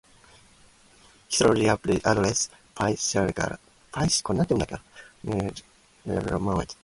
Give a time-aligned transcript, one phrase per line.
[1.31, 3.59] Kinesiology addresses physiological, biomechanical,
[3.93, 4.57] and psychological
[5.23, 5.63] mechanisms
[6.31, 6.75] of movement.